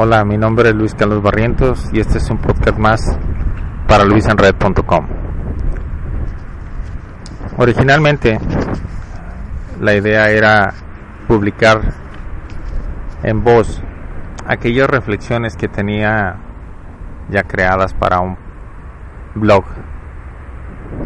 [0.00, 3.18] Hola, mi nombre es Luis Carlos Barrientos y este es un podcast más
[3.88, 5.08] para luisenred.com.
[7.56, 8.38] Originalmente
[9.80, 10.72] la idea era
[11.26, 11.80] publicar
[13.24, 13.82] en voz
[14.46, 16.36] aquellas reflexiones que tenía
[17.28, 18.38] ya creadas para un
[19.34, 19.64] blog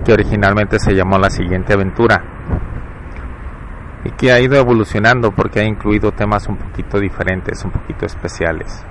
[0.05, 2.42] que originalmente se llamó La siguiente aventura
[4.05, 8.85] y que ha ido evolucionando porque ha incluido temas un poquito diferentes, un poquito especiales.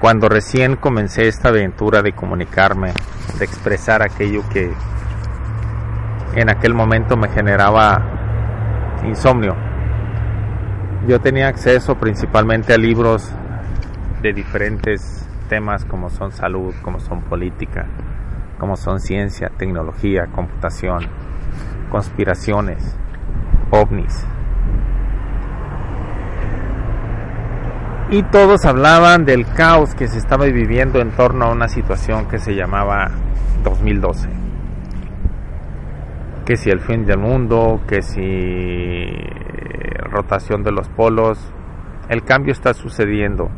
[0.00, 2.92] Cuando recién comencé esta aventura de comunicarme,
[3.38, 4.72] de expresar aquello que
[6.34, 9.54] en aquel momento me generaba insomnio,
[11.06, 13.30] yo tenía acceso principalmente a libros
[14.22, 17.86] de diferentes temas como son salud, como son política,
[18.58, 21.06] como son ciencia, tecnología, computación,
[21.90, 22.96] conspiraciones,
[23.70, 24.26] ovnis.
[28.10, 32.38] Y todos hablaban del caos que se estaba viviendo en torno a una situación que
[32.38, 33.10] se llamaba
[33.64, 34.28] 2012.
[36.44, 39.06] Que si el fin del mundo, que si
[40.10, 41.52] rotación de los polos,
[42.08, 43.50] el cambio está sucediendo.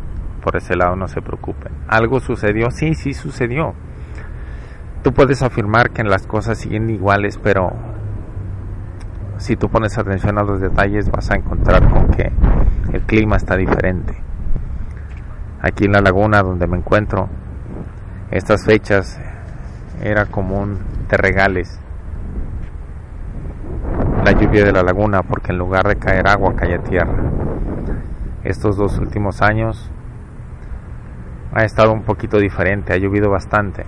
[0.42, 1.72] Por ese lado no se preocupen.
[1.88, 2.70] ¿Algo sucedió?
[2.70, 3.74] Sí, sí sucedió.
[5.02, 7.72] Tú puedes afirmar que las cosas siguen iguales, pero
[9.38, 12.32] si tú pones atención a los detalles vas a encontrar con que
[12.92, 14.16] el clima está diferente.
[15.60, 17.28] Aquí en la laguna donde me encuentro,
[18.30, 19.20] estas fechas
[20.02, 20.78] era común
[21.08, 21.80] de regales
[24.26, 27.14] la lluvia de la laguna porque en lugar de caer agua cae tierra.
[28.42, 29.88] Estos dos últimos años
[31.52, 33.84] ha estado un poquito diferente, ha llovido bastante,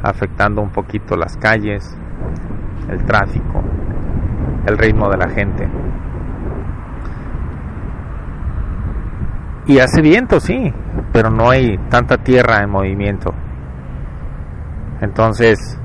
[0.00, 1.92] afectando un poquito las calles,
[2.88, 3.64] el tráfico,
[4.66, 5.68] el ritmo de la gente.
[9.66, 10.72] Y hace viento, sí,
[11.12, 13.32] pero no hay tanta tierra en movimiento.
[15.00, 15.78] Entonces,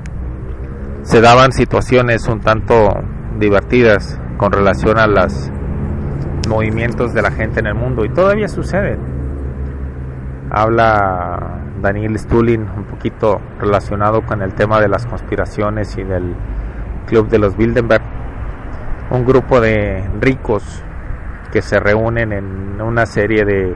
[1.02, 2.90] se daban situaciones un tanto
[3.38, 5.50] divertidas con relación a los
[6.48, 8.98] movimientos de la gente en el mundo y todavía sucede.
[10.50, 16.34] Habla Daniel Stulin un poquito relacionado con el tema de las conspiraciones y del
[17.06, 18.02] Club de los Bilderberg,
[19.10, 20.82] un grupo de ricos
[21.52, 23.74] que se reúnen en una serie de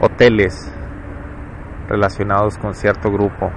[0.00, 0.72] hoteles
[1.88, 3.50] relacionados con cierto grupo.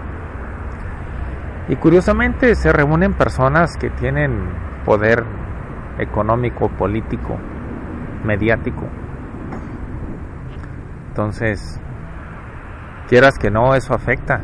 [1.70, 4.50] Y curiosamente se reúnen personas que tienen
[4.86, 5.24] poder
[5.98, 7.38] económico, político,
[8.24, 8.88] mediático.
[11.10, 11.80] Entonces,
[13.08, 14.42] quieras que no, eso afecta.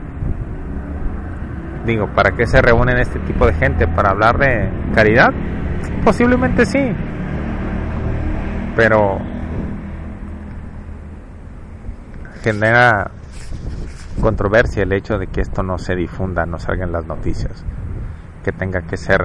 [1.86, 3.88] Digo, ¿para qué se reúnen este tipo de gente?
[3.88, 5.34] ¿Para hablar de caridad?
[6.04, 6.96] Posiblemente sí.
[8.76, 9.20] Pero
[12.42, 13.12] genera
[14.22, 17.66] controversia el hecho de que esto no se difunda, no salga en las noticias,
[18.44, 19.22] que tenga que ser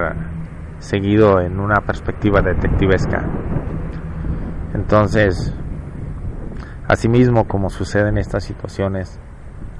[0.78, 3.24] seguido en una perspectiva detectivesca.
[4.74, 5.54] Entonces,
[6.88, 9.20] asimismo como suceden estas situaciones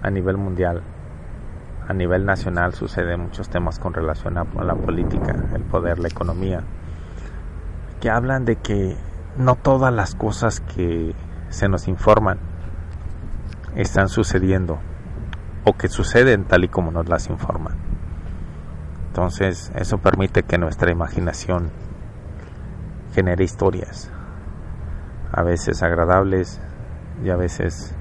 [0.02, 0.82] a nivel mundial,
[1.92, 6.62] a nivel nacional suceden muchos temas con relación a la política, el poder, la economía,
[8.00, 8.97] que hablan de que
[9.36, 11.14] no todas las cosas que
[11.50, 12.38] se nos informan
[13.76, 14.78] están sucediendo
[15.64, 17.75] o que suceden tal y como nos las informan.
[19.08, 21.70] Entonces eso permite que nuestra imaginación
[23.14, 24.11] genere historias,
[25.31, 26.58] a veces agradables
[27.22, 27.94] y a veces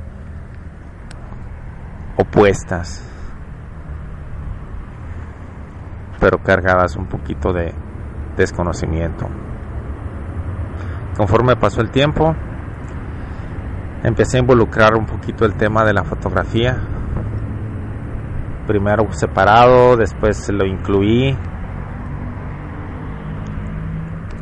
[2.15, 3.10] opuestas,
[6.21, 7.73] pero cargadas un poquito de
[8.37, 9.27] desconocimiento.
[11.17, 12.35] Conforme pasó el tiempo,
[14.03, 16.77] empecé a involucrar un poquito el tema de la fotografía.
[18.67, 21.35] Primero separado, después lo incluí.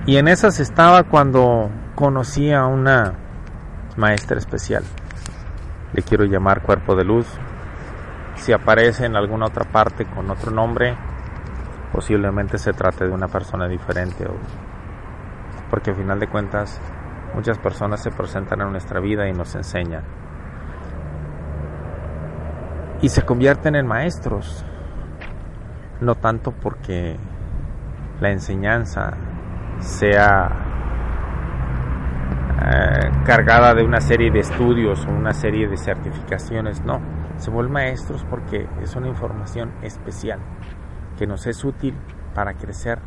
[0.06, 3.14] Y en esas estaba cuando conocí a una
[3.96, 4.84] maestra especial.
[5.94, 7.26] Le quiero llamar cuerpo de luz.
[8.36, 10.96] Si aparece en alguna otra parte con otro nombre,
[11.92, 14.34] posiblemente se trate de una persona diferente o
[15.70, 16.80] porque al final de cuentas
[17.34, 20.04] muchas personas se presentan en nuestra vida y nos enseñan.
[23.02, 24.66] Y se convierten en maestros,
[26.02, 27.18] no tanto porque
[28.20, 29.14] la enseñanza
[29.80, 30.50] sea
[32.62, 37.00] eh, cargada de una serie de estudios o una serie de certificaciones, no,
[37.38, 40.40] se vuelven maestros porque es una información especial
[41.20, 41.94] que nos es útil
[42.34, 42.98] para crecer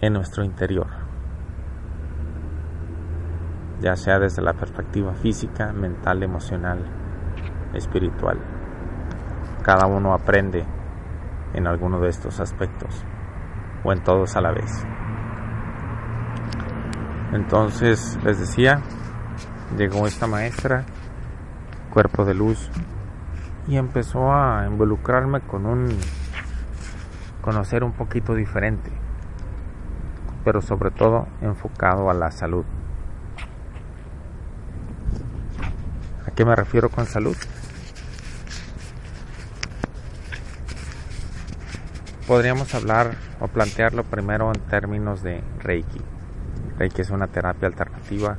[0.00, 0.86] en nuestro interior,
[3.80, 6.78] ya sea desde la perspectiva física, mental, emocional,
[7.72, 8.38] espiritual.
[9.64, 10.64] Cada uno aprende
[11.54, 13.04] en alguno de estos aspectos
[13.82, 14.86] o en todos a la vez.
[17.32, 18.80] Entonces, les decía,
[19.76, 20.84] llegó esta maestra,
[21.92, 22.70] cuerpo de luz,
[23.66, 25.88] y empezó a involucrarme con un
[27.40, 28.90] conocer un poquito diferente,
[30.44, 32.64] pero sobre todo enfocado a la salud.
[36.26, 37.36] ¿A qué me refiero con salud?
[42.26, 46.00] Podríamos hablar o plantearlo primero en términos de Reiki.
[46.78, 48.36] Reiki es una terapia alternativa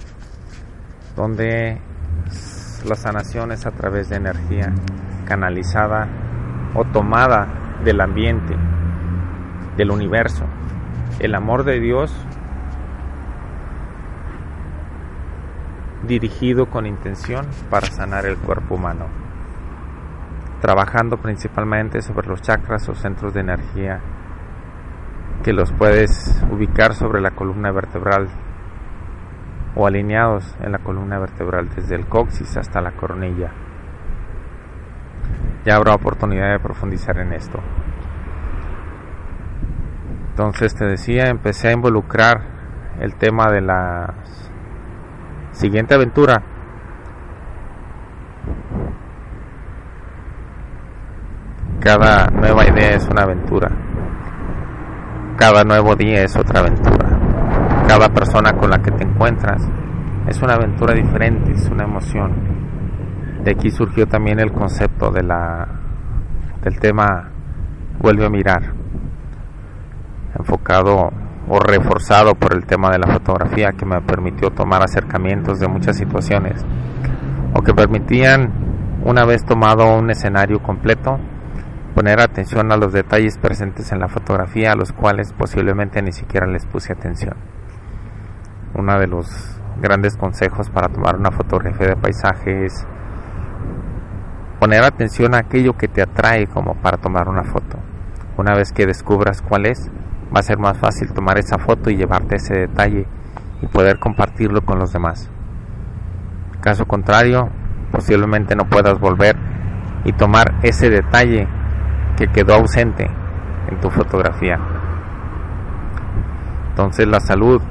[1.15, 1.79] donde
[2.85, 4.73] la sanación es a través de energía
[5.25, 6.07] canalizada
[6.73, 7.47] o tomada
[7.83, 8.55] del ambiente,
[9.77, 10.45] del universo.
[11.19, 12.13] El amor de Dios
[16.07, 19.07] dirigido con intención para sanar el cuerpo humano,
[20.61, 24.01] trabajando principalmente sobre los chakras o centros de energía
[25.43, 28.27] que los puedes ubicar sobre la columna vertebral
[29.75, 33.51] o alineados en la columna vertebral desde el coxis hasta la coronilla.
[35.65, 37.59] Ya habrá oportunidad de profundizar en esto.
[40.29, 42.41] Entonces te decía, empecé a involucrar
[42.99, 44.13] el tema de la
[45.51, 46.43] siguiente aventura.
[51.79, 53.69] Cada nueva idea es una aventura.
[55.37, 57.07] Cada nuevo día es otra aventura.
[57.87, 59.67] Cada persona con la que te encuentras
[60.27, 62.54] es una aventura diferente, es una emoción.
[63.45, 65.67] De aquí surgió también el concepto de la,
[66.63, 67.29] del tema
[67.99, 68.73] Vuelve a mirar,
[70.35, 71.11] enfocado
[71.47, 75.95] o reforzado por el tema de la fotografía que me permitió tomar acercamientos de muchas
[75.95, 76.65] situaciones
[77.53, 78.51] o que permitían,
[79.05, 81.19] una vez tomado un escenario completo,
[81.93, 86.47] poner atención a los detalles presentes en la fotografía a los cuales posiblemente ni siquiera
[86.47, 87.35] les puse atención.
[88.73, 92.87] Uno de los grandes consejos para tomar una fotografía de paisaje es
[94.59, 97.77] poner atención a aquello que te atrae como para tomar una foto.
[98.37, 99.89] Una vez que descubras cuál es,
[100.35, 103.05] va a ser más fácil tomar esa foto y llevarte ese detalle
[103.61, 105.29] y poder compartirlo con los demás.
[106.61, 107.49] Caso contrario,
[107.91, 109.35] posiblemente no puedas volver
[110.03, 111.47] y tomar ese detalle
[112.17, 113.09] que quedó ausente
[113.69, 114.59] en tu fotografía.
[116.69, 117.61] Entonces la salud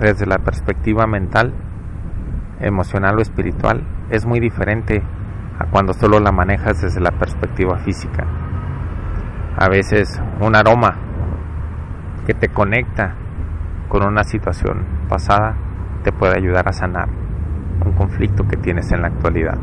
[0.00, 1.52] desde la perspectiva mental,
[2.60, 5.02] emocional o espiritual es muy diferente
[5.58, 8.24] a cuando solo la manejas desde la perspectiva física.
[9.56, 10.96] A veces un aroma
[12.26, 13.14] que te conecta
[13.88, 15.56] con una situación pasada
[16.02, 17.08] te puede ayudar a sanar
[17.84, 19.58] un conflicto que tienes en la actualidad.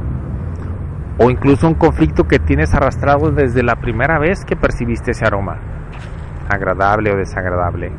[1.17, 5.57] O incluso un conflicto que tienes arrastrado desde la primera vez que percibiste ese aroma,
[6.49, 7.91] agradable o desagradable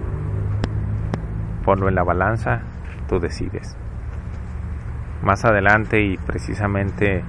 [1.67, 2.61] ponlo en la balanza,
[3.09, 3.77] tú decides.
[5.23, 7.25] Más adelante y precisamente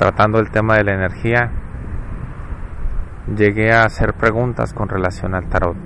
[0.00, 1.50] tratando el tema de la energía,
[3.36, 5.76] llegué a hacer preguntas con relación al tarot.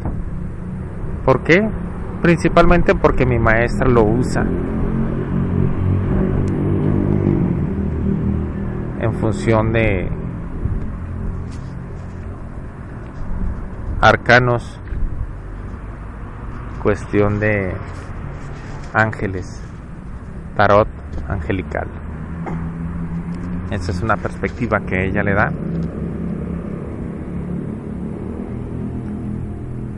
[1.25, 1.69] ¿Por qué?
[2.23, 4.43] Principalmente porque mi maestra lo usa
[9.01, 10.09] en función de
[14.01, 14.81] arcanos
[16.85, 17.75] cuestión de
[18.93, 19.61] ángeles,
[20.57, 20.87] tarot
[21.29, 22.04] angelical.
[23.71, 25.53] Esa es una perspectiva que ella le da.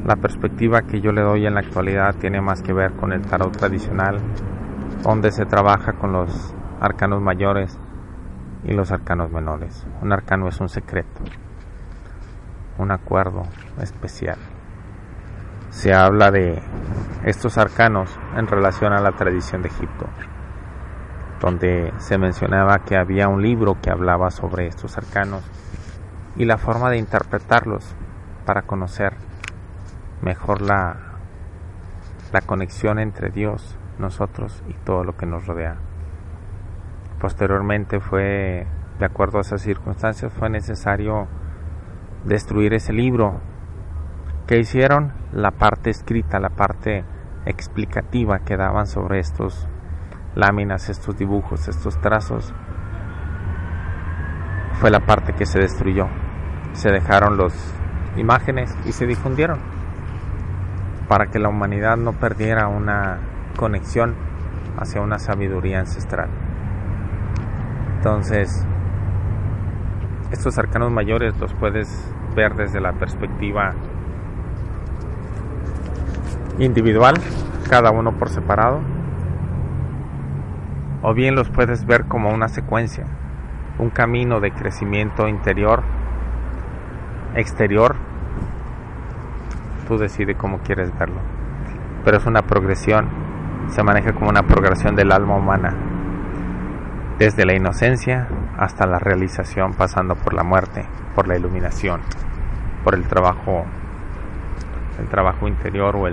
[0.06, 3.22] La perspectiva que yo le doy en la actualidad tiene más que ver con el
[3.22, 4.18] tarot tradicional,
[5.02, 7.78] donde se trabaja con los arcanos mayores
[8.64, 9.86] y los arcanos menores.
[10.02, 11.22] Un arcano es un secreto,
[12.78, 13.42] un acuerdo
[13.80, 14.38] especial
[15.76, 16.58] se habla de
[17.24, 20.06] estos arcanos en relación a la tradición de Egipto,
[21.40, 25.42] donde se mencionaba que había un libro que hablaba sobre estos arcanos
[26.36, 27.94] y la forma de interpretarlos
[28.44, 29.14] para conocer
[30.22, 30.96] mejor la,
[32.32, 35.76] la conexión entre Dios, nosotros y todo lo que nos rodea.
[37.20, 38.66] Posteriormente fue,
[38.98, 41.26] de acuerdo a esas circunstancias, fue necesario
[42.24, 43.40] destruir ese libro.
[44.46, 45.12] que hicieron?
[45.32, 47.04] La parte escrita, la parte
[47.46, 49.66] explicativa que daban sobre estos
[50.36, 52.54] láminas, estos dibujos, estos trazos,
[54.74, 56.06] fue la parte que se destruyó.
[56.74, 57.74] Se dejaron las
[58.16, 59.58] imágenes y se difundieron
[61.08, 63.18] para que la humanidad no perdiera una
[63.56, 64.14] conexión
[64.78, 66.28] hacia una sabiduría ancestral.
[67.96, 68.66] Entonces,
[70.30, 73.72] estos arcanos mayores los puedes ver desde la perspectiva
[76.58, 77.14] individual,
[77.70, 78.80] cada uno por separado,
[81.08, 83.04] o bien los puedes ver como una secuencia,
[83.78, 85.84] un camino de crecimiento interior,
[87.36, 87.94] exterior.
[89.86, 91.20] Tú decides cómo quieres verlo,
[92.04, 93.08] pero es una progresión,
[93.68, 95.76] se maneja como una progresión del alma humana,
[97.20, 98.26] desde la inocencia
[98.58, 100.84] hasta la realización, pasando por la muerte,
[101.14, 102.00] por la iluminación,
[102.82, 103.64] por el trabajo,
[104.98, 106.08] el trabajo interior o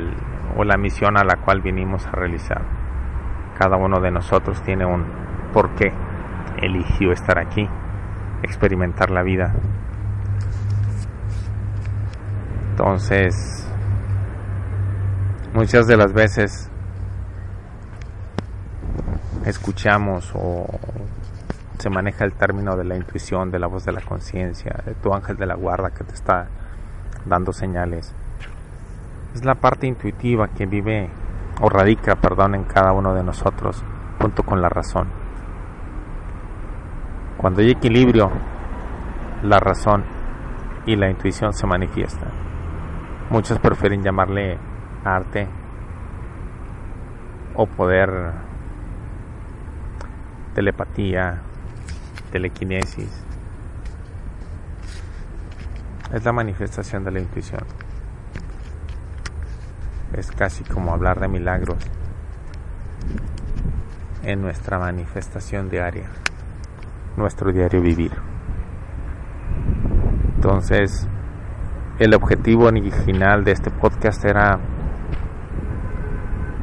[0.56, 2.83] o la misión a la cual vinimos a realizar.
[3.58, 5.06] Cada uno de nosotros tiene un
[5.54, 5.92] por qué
[6.62, 7.68] eligió estar aquí,
[8.42, 9.54] experimentar la vida.
[12.72, 13.68] Entonces,
[15.54, 16.70] muchas de las veces
[19.46, 20.66] escuchamos o
[21.78, 25.14] se maneja el término de la intuición, de la voz de la conciencia, de tu
[25.14, 26.48] ángel de la guarda que te está
[27.26, 28.16] dando señales
[29.34, 31.10] es la parte intuitiva que vive
[31.62, 33.84] o radica, perdón, en cada uno de nosotros,
[34.20, 35.08] junto con la razón.
[37.38, 38.32] Cuando hay equilibrio,
[39.44, 40.04] la razón
[40.86, 42.30] y la intuición se manifiestan.
[43.30, 44.58] Muchos prefieren llamarle
[45.04, 45.48] arte
[47.56, 48.34] o poder,
[50.54, 51.42] telepatía,
[52.32, 53.26] telequinesis.
[56.14, 57.62] Es la manifestación de la intuición
[60.14, 61.78] es casi como hablar de milagros
[64.24, 66.06] en nuestra manifestación diaria,
[67.18, 68.12] nuestro diario vivir.
[70.36, 71.08] Entonces,
[72.00, 74.60] el objetivo original de este podcast era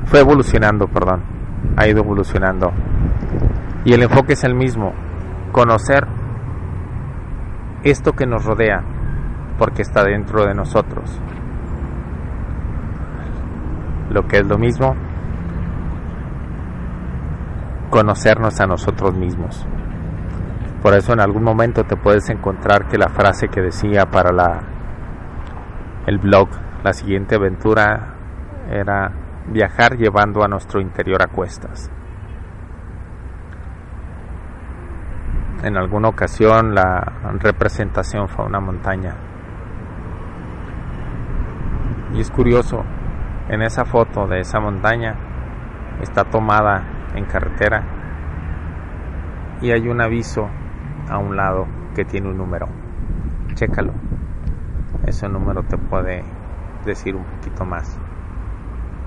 [0.05, 1.23] fue evolucionando, perdón,
[1.77, 2.73] ha ido evolucionando.
[3.85, 4.93] Y el enfoque es el mismo,
[5.53, 6.07] conocer
[7.83, 8.83] esto que nos rodea,
[9.59, 11.21] porque está dentro de nosotros
[14.11, 14.95] lo que es lo mismo,
[17.91, 19.67] conocernos a nosotros mismos.
[20.83, 24.63] Por eso en algún momento te puedes encontrar que la frase que decía para la
[26.07, 26.49] el blog,
[26.83, 28.15] la siguiente aventura
[28.71, 29.13] era
[29.49, 31.91] viajar llevando a nuestro interior a cuestas.
[35.63, 37.01] En alguna ocasión la
[37.39, 39.15] representación fue una montaña.
[42.15, 42.83] Y es curioso,
[43.51, 45.17] en esa foto de esa montaña
[46.01, 46.85] está tomada
[47.17, 47.83] en carretera
[49.61, 50.49] y hay un aviso
[51.11, 51.67] a un lado
[51.97, 52.69] que tiene un número.
[53.55, 53.93] Chécalo.
[55.05, 56.23] Ese número te puede
[56.87, 57.99] decir un poquito más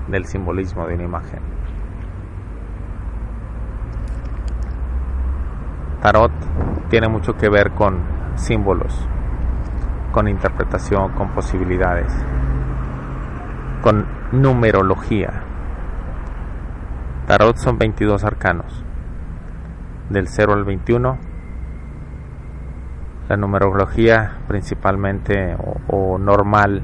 [0.08, 1.40] del simbolismo de una imagen.
[6.02, 6.32] Tarot
[6.90, 7.96] tiene mucho que ver con
[8.34, 9.08] símbolos,
[10.12, 12.12] con interpretación, con posibilidades,
[13.82, 15.44] con Numerología.
[17.28, 18.84] Tarot son 22 arcanos.
[20.10, 21.18] Del 0 al 21.
[23.28, 26.82] La numerología principalmente o, normal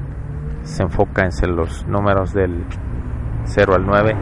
[0.63, 2.63] se enfoca en los números del
[3.43, 4.15] 0 al 9.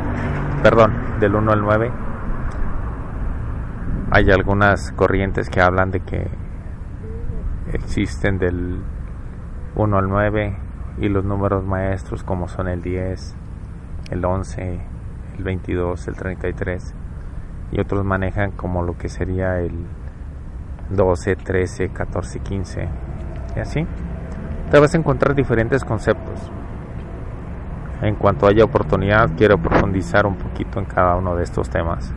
[0.63, 1.91] Perdón, del 1 al 9.
[4.09, 6.27] Hay algunas corrientes que hablan de que
[7.73, 8.81] existen del
[9.75, 10.68] 1 al 9
[10.99, 13.35] y los números maestros como son el 10,
[14.11, 14.79] el 11,
[15.37, 16.95] el 22, el 33
[17.71, 19.85] y otros manejan como lo que sería el
[20.89, 22.89] 12, 13, 14, 15
[23.55, 23.85] y así.
[24.71, 26.51] Te vas a encontrar diferentes conceptos.
[28.01, 32.13] En cuanto haya oportunidad, quiero profundizar un poquito en cada uno de estos temas.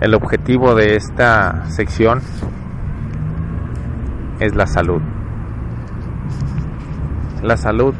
[0.00, 2.20] El objetivo de esta sección
[4.38, 5.00] es la salud.
[7.42, 7.94] La salud,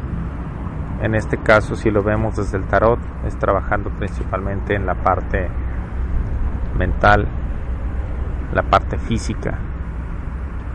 [1.01, 5.47] en este caso si lo vemos desde el tarot, es trabajando principalmente en la parte
[6.77, 7.27] mental,
[8.53, 9.57] la parte física,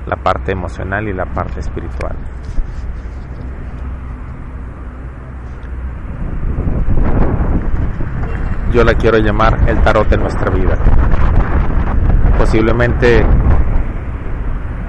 [0.07, 2.17] la parte emocional y la parte espiritual.
[8.73, 10.79] Yo la quiero llamar el tarot de nuestra vida.
[12.39, 13.23] Posiblemente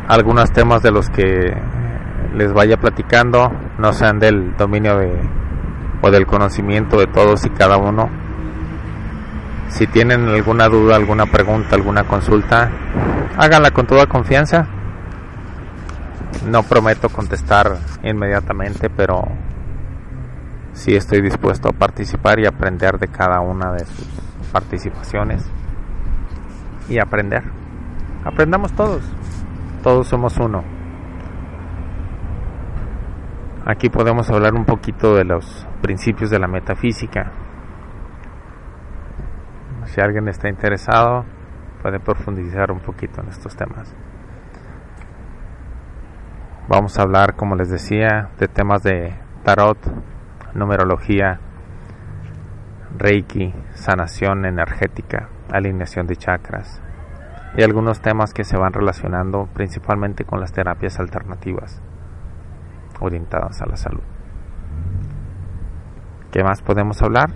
[0.07, 1.53] algunos temas de los que
[2.33, 5.11] les vaya platicando no sean del dominio de,
[6.01, 8.09] o del conocimiento de todos y cada uno.
[9.69, 12.69] Si tienen alguna duda, alguna pregunta, alguna consulta,
[13.37, 14.67] háganla con toda confianza.
[16.47, 19.23] No prometo contestar inmediatamente, pero
[20.73, 24.07] sí estoy dispuesto a participar y aprender de cada una de sus
[24.51, 25.43] participaciones.
[26.89, 27.43] Y aprender.
[28.25, 29.01] Aprendamos todos.
[29.81, 30.82] Todos somos uno.
[33.65, 37.31] Aquí podemos hablar un poquito de los principios de la metafísica.
[39.85, 41.23] Si alguien está interesado,
[41.81, 43.95] puede profundizar un poquito en estos temas.
[46.67, 49.77] Vamos a hablar, como les decía, de temas de tarot,
[50.53, 51.39] numerología,
[52.97, 56.81] reiki, sanación energética, alineación de chakras
[57.55, 61.81] y algunos temas que se van relacionando principalmente con las terapias alternativas
[63.03, 64.03] orientadas a la salud.
[66.31, 67.31] ¿Qué más podemos hablar?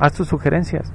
[0.00, 0.92] Haz tus sugerencias.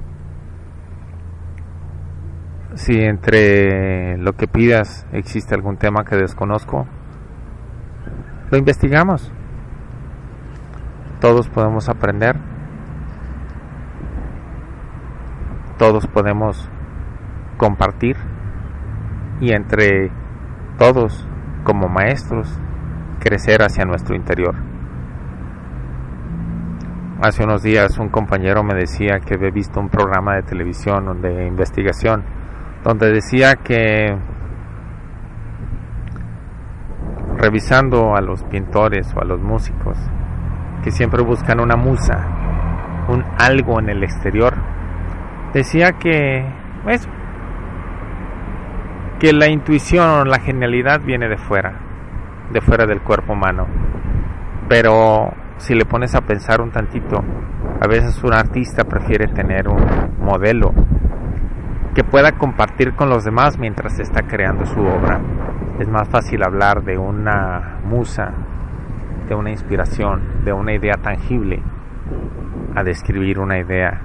[2.74, 6.86] Si entre lo que pidas existe algún tema que desconozco,
[8.50, 9.32] lo investigamos.
[11.20, 12.36] Todos podemos aprender.
[15.78, 16.68] Todos podemos
[17.56, 18.16] compartir.
[19.40, 20.10] Y entre
[20.78, 21.26] todos,
[21.64, 22.60] como maestros,
[23.18, 24.54] crecer hacia nuestro interior.
[27.22, 31.46] Hace unos días un compañero me decía que había visto un programa de televisión de
[31.46, 32.22] investigación
[32.84, 34.16] donde decía que
[37.36, 39.96] revisando a los pintores o a los músicos
[40.82, 42.16] que siempre buscan una musa,
[43.08, 44.54] un algo en el exterior,
[45.52, 46.46] decía que
[46.86, 47.08] eso,
[49.18, 51.80] que la intuición o la genialidad viene de fuera,
[52.50, 53.66] de fuera del cuerpo humano.
[54.68, 57.22] Pero si le pones a pensar un tantito,
[57.80, 60.72] a veces un artista prefiere tener un modelo
[61.94, 65.20] que pueda compartir con los demás mientras está creando su obra.
[65.78, 68.32] Es más fácil hablar de una musa,
[69.28, 71.62] de una inspiración, de una idea tangible,
[72.74, 74.00] a describir una idea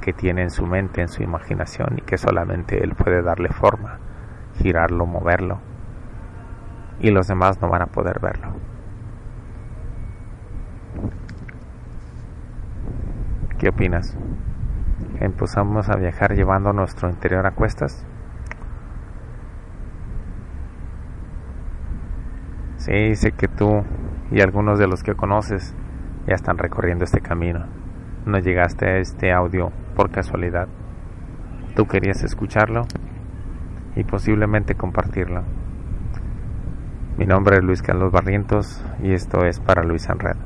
[0.00, 3.98] que tiene en su mente, en su imaginación y que solamente él puede darle forma,
[4.54, 5.69] girarlo, moverlo.
[7.00, 8.54] Y los demás no van a poder verlo.
[13.58, 14.16] ¿Qué opinas?
[15.20, 18.06] empezamos a viajar llevando nuestro interior a cuestas.
[22.76, 23.84] Sí, sé que tú
[24.30, 25.74] y algunos de los que conoces
[26.26, 27.66] ya están recorriendo este camino.
[28.24, 30.68] No llegaste a este audio por casualidad.
[31.76, 32.86] Tú querías escucharlo
[33.96, 35.42] y posiblemente compartirlo.
[37.16, 40.36] Mi nombre es Luis Carlos Barrientos y esto es para Luis Red.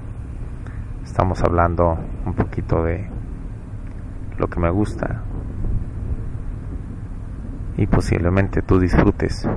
[1.05, 3.09] Estamos hablando un poquito de
[4.39, 5.23] lo que me gusta
[7.77, 9.49] y posiblemente tú disfrutes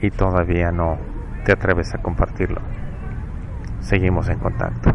[0.00, 0.96] y todavía no
[1.44, 2.60] te atreves a compartirlo.
[3.80, 4.90] Seguimos en contacto.